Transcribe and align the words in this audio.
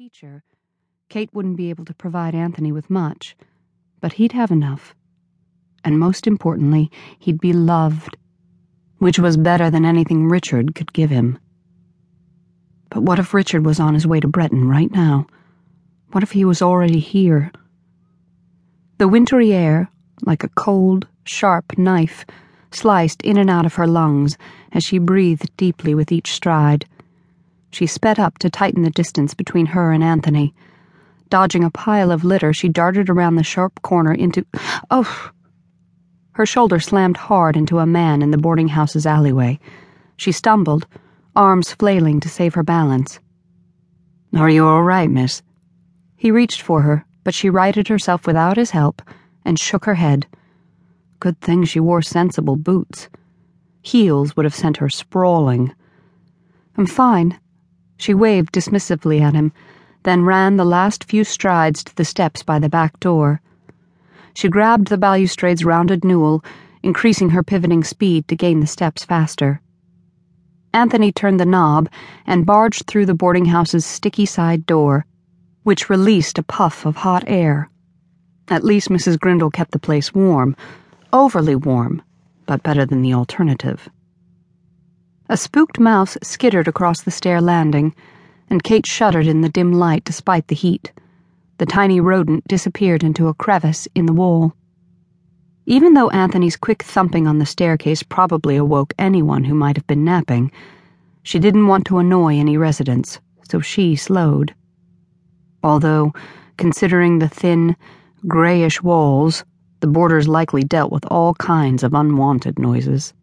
teacher, 0.00 0.42
Kate 1.10 1.28
wouldn't 1.34 1.58
be 1.58 1.68
able 1.68 1.84
to 1.84 1.92
provide 1.92 2.34
Anthony 2.34 2.72
with 2.72 2.88
much, 2.88 3.36
but 4.00 4.14
he'd 4.14 4.32
have 4.32 4.50
enough. 4.50 4.94
And 5.84 5.98
most 5.98 6.26
importantly, 6.26 6.90
he'd 7.18 7.38
be 7.38 7.52
loved, 7.52 8.16
which 8.96 9.18
was 9.18 9.36
better 9.36 9.68
than 9.68 9.84
anything 9.84 10.26
Richard 10.26 10.74
could 10.74 10.94
give 10.94 11.10
him. 11.10 11.38
But 12.88 13.02
what 13.02 13.18
if 13.18 13.34
Richard 13.34 13.66
was 13.66 13.78
on 13.78 13.92
his 13.92 14.06
way 14.06 14.20
to 14.20 14.26
Breton 14.26 14.66
right 14.66 14.90
now? 14.90 15.26
What 16.12 16.22
if 16.22 16.32
he 16.32 16.46
was 16.46 16.62
already 16.62 16.98
here? 16.98 17.52
The 18.96 19.06
wintry 19.06 19.52
air, 19.52 19.90
like 20.24 20.42
a 20.42 20.48
cold, 20.48 21.08
sharp 21.24 21.76
knife, 21.76 22.24
sliced 22.72 23.20
in 23.20 23.36
and 23.36 23.50
out 23.50 23.66
of 23.66 23.74
her 23.74 23.86
lungs 23.86 24.38
as 24.72 24.82
she 24.82 24.96
breathed 24.96 25.54
deeply 25.58 25.94
with 25.94 26.10
each 26.10 26.32
stride. 26.32 26.86
She 27.70 27.86
sped 27.86 28.18
up 28.18 28.38
to 28.38 28.50
tighten 28.50 28.82
the 28.82 28.90
distance 28.90 29.34
between 29.34 29.66
her 29.66 29.92
and 29.92 30.02
Anthony. 30.02 30.54
Dodging 31.28 31.62
a 31.62 31.70
pile 31.70 32.10
of 32.10 32.24
litter, 32.24 32.52
she 32.52 32.68
darted 32.68 33.08
around 33.08 33.36
the 33.36 33.44
sharp 33.44 33.80
corner 33.82 34.12
into. 34.12 34.44
Oh! 34.90 35.30
Her 36.32 36.44
shoulder 36.46 36.80
slammed 36.80 37.16
hard 37.16 37.56
into 37.56 37.78
a 37.78 37.86
man 37.86 38.22
in 38.22 38.30
the 38.30 38.38
boarding 38.38 38.68
house's 38.68 39.06
alleyway. 39.06 39.60
She 40.16 40.32
stumbled, 40.32 40.86
arms 41.36 41.72
flailing 41.72 42.18
to 42.20 42.28
save 42.28 42.54
her 42.54 42.62
balance. 42.62 43.20
Are 44.34 44.50
you 44.50 44.66
all 44.66 44.82
right, 44.82 45.10
miss? 45.10 45.42
He 46.16 46.30
reached 46.30 46.62
for 46.62 46.82
her, 46.82 47.04
but 47.24 47.34
she 47.34 47.48
righted 47.50 47.88
herself 47.88 48.26
without 48.26 48.56
his 48.56 48.70
help 48.70 49.02
and 49.44 49.58
shook 49.58 49.84
her 49.84 49.94
head. 49.94 50.26
Good 51.20 51.40
thing 51.40 51.64
she 51.64 51.80
wore 51.80 52.02
sensible 52.02 52.56
boots. 52.56 53.08
Heels 53.82 54.36
would 54.36 54.44
have 54.44 54.54
sent 54.54 54.78
her 54.78 54.88
sprawling. 54.88 55.72
I'm 56.76 56.86
fine. 56.86 57.38
She 58.00 58.14
waved 58.14 58.52
dismissively 58.54 59.20
at 59.20 59.34
him, 59.34 59.52
then 60.04 60.24
ran 60.24 60.56
the 60.56 60.64
last 60.64 61.04
few 61.04 61.22
strides 61.22 61.84
to 61.84 61.94
the 61.94 62.06
steps 62.06 62.42
by 62.42 62.58
the 62.58 62.70
back 62.70 62.98
door. 62.98 63.42
She 64.32 64.48
grabbed 64.48 64.88
the 64.88 64.96
balustrade's 64.96 65.66
rounded 65.66 66.02
newel, 66.02 66.42
increasing 66.82 67.28
her 67.28 67.42
pivoting 67.42 67.84
speed 67.84 68.26
to 68.28 68.36
gain 68.36 68.60
the 68.60 68.66
steps 68.66 69.04
faster. 69.04 69.60
Anthony 70.72 71.12
turned 71.12 71.38
the 71.38 71.44
knob 71.44 71.90
and 72.26 72.46
barged 72.46 72.86
through 72.86 73.04
the 73.04 73.12
boarding 73.12 73.44
house's 73.44 73.84
sticky 73.84 74.24
side 74.24 74.64
door, 74.64 75.04
which 75.64 75.90
released 75.90 76.38
a 76.38 76.42
puff 76.42 76.86
of 76.86 76.96
hot 76.96 77.24
air. 77.26 77.68
At 78.48 78.64
least 78.64 78.88
Mrs. 78.88 79.20
Grindle 79.20 79.50
kept 79.50 79.72
the 79.72 79.78
place 79.78 80.14
warm, 80.14 80.56
overly 81.12 81.54
warm, 81.54 82.00
but 82.46 82.62
better 82.62 82.86
than 82.86 83.02
the 83.02 83.12
alternative. 83.12 83.90
A 85.30 85.36
spooked 85.36 85.78
mouse 85.78 86.18
skittered 86.24 86.66
across 86.66 87.02
the 87.02 87.12
stair 87.12 87.40
landing, 87.40 87.94
and 88.48 88.64
Kate 88.64 88.84
shuddered 88.84 89.28
in 89.28 89.42
the 89.42 89.48
dim 89.48 89.72
light 89.72 90.02
despite 90.02 90.48
the 90.48 90.56
heat. 90.56 90.90
The 91.58 91.66
tiny 91.66 92.00
rodent 92.00 92.48
disappeared 92.48 93.04
into 93.04 93.28
a 93.28 93.34
crevice 93.34 93.86
in 93.94 94.06
the 94.06 94.12
wall. 94.12 94.56
Even 95.66 95.94
though 95.94 96.10
Anthony's 96.10 96.56
quick 96.56 96.82
thumping 96.82 97.28
on 97.28 97.38
the 97.38 97.46
staircase 97.46 98.02
probably 98.02 98.56
awoke 98.56 98.92
anyone 98.98 99.44
who 99.44 99.54
might 99.54 99.76
have 99.76 99.86
been 99.86 100.02
napping, 100.02 100.50
she 101.22 101.38
didn't 101.38 101.68
want 101.68 101.86
to 101.86 101.98
annoy 101.98 102.36
any 102.36 102.56
residents, 102.56 103.20
so 103.48 103.60
she 103.60 103.94
slowed. 103.94 104.52
Although, 105.62 106.12
considering 106.56 107.20
the 107.20 107.28
thin, 107.28 107.76
grayish 108.26 108.82
walls, 108.82 109.44
the 109.78 109.86
boarders 109.86 110.26
likely 110.26 110.64
dealt 110.64 110.90
with 110.90 111.04
all 111.06 111.34
kinds 111.34 111.84
of 111.84 111.94
unwanted 111.94 112.58
noises. 112.58 113.14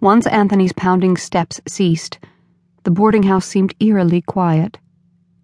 Once 0.00 0.28
Anthony's 0.28 0.72
pounding 0.72 1.16
steps 1.16 1.60
ceased, 1.66 2.20
the 2.84 2.90
boarding 2.90 3.24
house 3.24 3.44
seemed 3.44 3.74
eerily 3.80 4.22
quiet. 4.22 4.78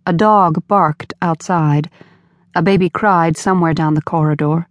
A 0.06 0.12
dog 0.12 0.64
barked 0.68 1.12
outside. 1.20 1.90
A 2.54 2.62
baby 2.62 2.88
cried 2.88 3.36
somewhere 3.36 3.74
down 3.74 3.94
the 3.94 4.02
corridor. 4.02 4.68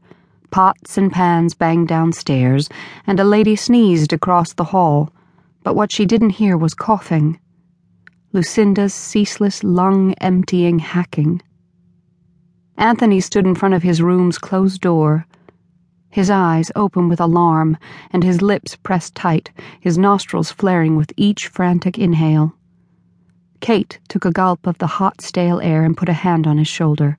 Pots 0.52 0.98
and 0.98 1.11
pans 1.11 1.54
banged 1.54 1.89
downstairs, 1.89 2.70
and 3.06 3.20
a 3.20 3.26
lady 3.26 3.58
sneezed 3.58 4.14
across 4.14 4.54
the 4.54 4.71
hall, 4.71 5.11
but 5.64 5.76
what 5.76 5.92
she 5.92 6.05
didn't 6.05 6.38
hear 6.42 6.55
was 6.55 6.73
coughing. 6.73 7.38
Lucinda's 8.32 8.94
ceaseless 8.94 9.65
lung 9.65 10.14
emptying 10.21 10.80
hacking. 10.80 11.42
Anthony 12.77 13.20
stood 13.20 13.45
in 13.45 13.54
front 13.54 13.76
of 13.76 13.83
his 13.83 14.02
room's 14.02 14.38
closed 14.38 14.80
door 14.80 15.27
his 16.14 16.30
eyes 16.30 16.72
open 16.76 17.10
with 17.10 17.20
alarm 17.20 17.76
and 18.12 18.24
his 18.24 18.40
lips 18.40 18.76
pressed 18.76 19.16
tight, 19.16 19.50
his 19.80 19.98
nostrils 19.98 20.52
flaring 20.52 20.96
with 20.96 21.12
each 21.18 21.48
frantic 21.48 21.98
inhale. 21.98 22.54
Kate 23.62 23.98
took 24.10 24.24
a 24.24 24.32
gulp 24.32 24.68
of 24.68 24.78
the 24.78 24.86
hot, 24.86 25.22
stale 25.22 25.60
air 25.62 25.84
and 25.84 25.98
put 25.98 26.08
a 26.08 26.14
hand 26.14 26.46
on 26.46 26.60
his 26.60 26.68
shoulder. 26.68 27.18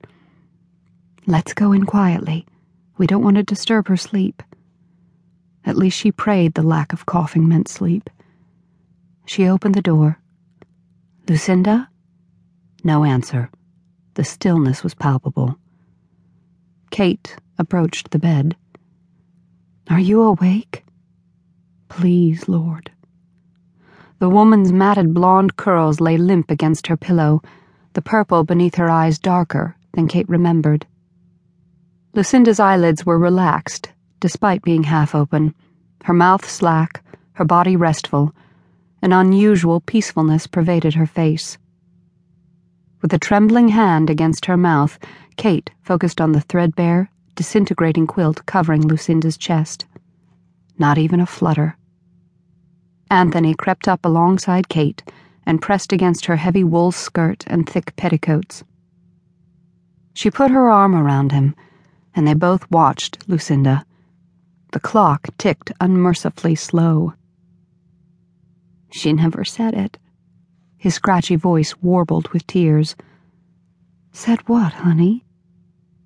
Let's 1.27 1.53
go 1.53 1.73
in 1.73 1.85
quietly. 1.85 2.45
We 2.97 3.05
don't 3.05 3.21
want 3.21 3.35
to 3.35 3.43
disturb 3.43 3.89
her 3.89 3.97
sleep. 3.97 4.41
At 5.65 5.75
least 5.75 5.97
she 5.97 6.13
prayed 6.13 6.53
the 6.53 6.63
lack 6.63 6.93
of 6.93 7.05
coughing 7.05 7.49
meant 7.49 7.67
sleep. 7.67 8.09
She 9.25 9.45
opened 9.45 9.75
the 9.75 9.81
door. 9.81 10.19
Lucinda? 11.27 11.89
No 12.81 13.03
answer. 13.03 13.49
The 14.13 14.23
stillness 14.23 14.83
was 14.83 14.93
palpable. 14.93 15.59
Kate 16.91 17.35
approached 17.57 18.11
the 18.11 18.19
bed. 18.19 18.55
Are 19.89 19.99
you 19.99 20.23
awake? 20.23 20.83
Please, 21.89 22.49
Lord. 22.49 22.91
The 24.17 24.29
woman's 24.29 24.71
matted 24.71 25.13
blonde 25.13 25.57
curls 25.57 25.99
lay 25.99 26.17
limp 26.17 26.49
against 26.49 26.87
her 26.87 26.97
pillow, 26.97 27.43
the 27.93 28.01
purple 28.01 28.43
beneath 28.43 28.75
her 28.75 28.89
eyes 28.89 29.19
darker 29.19 29.75
than 29.93 30.07
Kate 30.07 30.27
remembered. 30.27 30.87
Lucinda's 32.13 32.59
eyelids 32.59 33.05
were 33.05 33.19
relaxed, 33.19 33.91
despite 34.19 34.63
being 34.63 34.83
half 34.83 35.13
open, 35.13 35.53
her 36.05 36.13
mouth 36.13 36.49
slack, 36.49 37.03
her 37.33 37.45
body 37.45 37.75
restful. 37.75 38.33
An 39.01 39.13
unusual 39.13 39.81
peacefulness 39.81 40.47
pervaded 40.47 40.95
her 40.95 41.05
face. 41.05 41.59
With 43.01 43.13
a 43.13 43.19
trembling 43.19 43.67
hand 43.67 44.09
against 44.09 44.45
her 44.45 44.57
mouth, 44.57 44.97
Kate 45.35 45.69
focused 45.83 46.19
on 46.19 46.31
the 46.31 46.41
threadbare, 46.41 47.11
disintegrating 47.35 48.07
quilt 48.07 48.45
covering 48.45 48.81
Lucinda's 48.81 49.37
chest. 49.37 49.85
Not 50.77 50.97
even 50.97 51.19
a 51.19 51.25
flutter. 51.25 51.77
Anthony 53.11 53.53
crept 53.53 53.87
up 53.87 54.03
alongside 54.03 54.69
Kate 54.69 55.03
and 55.45 55.61
pressed 55.61 55.93
against 55.93 56.25
her 56.25 56.37
heavy 56.37 56.63
wool 56.63 56.91
skirt 56.91 57.43
and 57.47 57.69
thick 57.69 57.95
petticoats. 57.95 58.63
She 60.13 60.31
put 60.31 60.49
her 60.51 60.69
arm 60.69 60.95
around 60.95 61.31
him, 61.31 61.55
and 62.15 62.27
they 62.27 62.33
both 62.33 62.69
watched 62.71 63.27
Lucinda. 63.27 63.85
The 64.71 64.79
clock 64.79 65.27
ticked 65.37 65.71
unmercifully 65.79 66.55
slow. 66.55 67.13
She 68.91 69.11
never 69.13 69.43
said 69.43 69.73
it. 69.73 69.97
His 70.77 70.95
scratchy 70.95 71.35
voice 71.35 71.75
warbled 71.81 72.29
with 72.29 72.47
tears. 72.47 72.95
Said 74.13 74.47
what, 74.47 74.71
honey? 74.71 75.24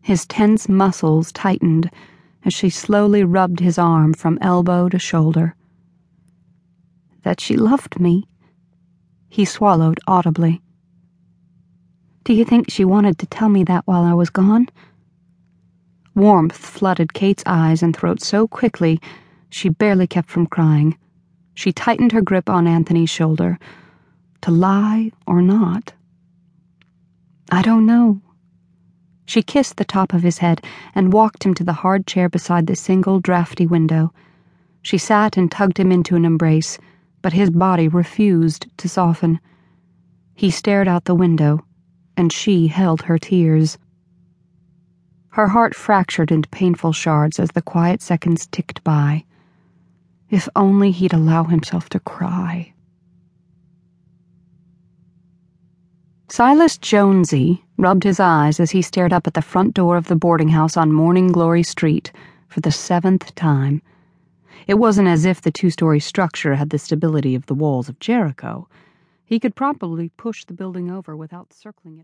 His 0.01 0.25
tense 0.25 0.67
muscles 0.69 1.31
tightened 1.31 1.91
as 2.43 2.53
she 2.53 2.69
slowly 2.69 3.23
rubbed 3.23 3.59
his 3.59 3.77
arm 3.77 4.13
from 4.13 4.37
elbow 4.41 4.89
to 4.89 4.99
shoulder. 4.99 5.55
That 7.23 7.39
she 7.39 7.57
loved 7.57 7.99
me. 7.99 8.27
He 9.27 9.45
swallowed 9.45 9.99
audibly. 10.07 10.61
Do 12.23 12.33
you 12.33 12.45
think 12.45 12.69
she 12.69 12.85
wanted 12.85 13.17
to 13.19 13.25
tell 13.25 13.49
me 13.49 13.63
that 13.65 13.85
while 13.85 14.03
I 14.03 14.13
was 14.13 14.29
gone? 14.29 14.69
Warmth 16.15 16.57
flooded 16.57 17.13
Kate's 17.13 17.43
eyes 17.45 17.81
and 17.83 17.95
throat 17.95 18.21
so 18.21 18.47
quickly 18.47 18.99
she 19.49 19.69
barely 19.69 20.07
kept 20.07 20.29
from 20.29 20.47
crying. 20.47 20.97
She 21.53 21.71
tightened 21.71 22.11
her 22.11 22.21
grip 22.21 22.49
on 22.49 22.67
Anthony's 22.67 23.09
shoulder. 23.09 23.59
To 24.41 24.51
lie 24.51 25.11
or 25.27 25.41
not? 25.41 25.93
I 27.51 27.61
don't 27.61 27.85
know, 27.85 28.21
she 29.29 29.43
kissed 29.43 29.77
the 29.77 29.85
top 29.85 30.11
of 30.11 30.23
his 30.23 30.39
head 30.39 30.59
and 30.95 31.13
walked 31.13 31.43
him 31.43 31.53
to 31.53 31.63
the 31.63 31.85
hard 31.85 32.07
chair 32.07 32.27
beside 32.27 32.65
the 32.65 32.75
single 32.75 33.19
drafty 33.19 33.67
window. 33.67 34.11
She 34.81 34.97
sat 34.97 35.37
and 35.37 35.51
tugged 35.51 35.79
him 35.79 35.91
into 35.91 36.15
an 36.15 36.25
embrace, 36.25 36.79
but 37.21 37.33
his 37.33 37.51
body 37.51 37.87
refused 37.87 38.65
to 38.77 38.89
soften. 38.89 39.39
He 40.33 40.49
stared 40.49 40.87
out 40.87 41.05
the 41.05 41.13
window, 41.13 41.63
and 42.17 42.33
she 42.33 42.69
held 42.69 43.03
her 43.03 43.19
tears. 43.19 43.77
Her 45.33 45.49
heart 45.49 45.75
fractured 45.75 46.31
into 46.31 46.49
painful 46.49 46.93
shards 46.93 47.39
as 47.39 47.49
the 47.49 47.61
quiet 47.61 48.01
seconds 48.01 48.47
ticked 48.47 48.83
by. 48.83 49.25
If 50.31 50.49
only 50.55 50.89
he'd 50.89 51.13
allow 51.13 51.43
himself 51.43 51.87
to 51.89 51.99
cry. 51.99 52.73
Silas 56.29 56.79
Jonesey 56.79 57.63
rubbed 57.79 58.03
his 58.03 58.19
eyes 58.19 58.59
as 58.59 58.71
he 58.71 58.81
stared 58.81 59.13
up 59.13 59.25
at 59.25 59.33
the 59.33 59.41
front 59.41 59.73
door 59.73 59.95
of 59.95 60.07
the 60.07 60.15
boarding 60.15 60.49
house 60.49 60.75
on 60.75 60.91
Morning 60.91 61.31
Glory 61.31 61.63
Street 61.63 62.11
for 62.49 62.59
the 62.59 62.73
seventh 62.73 63.33
time. 63.35 63.81
It 64.67 64.73
wasn't 64.73 65.07
as 65.07 65.23
if 65.23 65.41
the 65.41 65.49
two 65.49 65.69
story 65.69 66.01
structure 66.01 66.55
had 66.55 66.71
the 66.71 66.77
stability 66.77 67.35
of 67.35 67.45
the 67.45 67.53
walls 67.53 67.87
of 67.87 67.97
Jericho. 67.99 68.67
He 69.23 69.39
could 69.39 69.55
probably 69.55 70.09
push 70.17 70.43
the 70.43 70.53
building 70.53 70.91
over 70.91 71.15
without 71.15 71.53
circling 71.53 71.95
it. 71.95 71.97